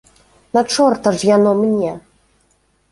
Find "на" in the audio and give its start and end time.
0.57-0.63